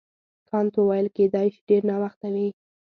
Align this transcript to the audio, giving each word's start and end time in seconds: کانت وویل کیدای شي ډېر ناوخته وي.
کانت 0.49 0.73
وویل 0.77 1.07
کیدای 1.17 1.47
شي 1.53 1.61
ډېر 1.69 1.81
ناوخته 1.89 2.27
وي. 2.33 2.47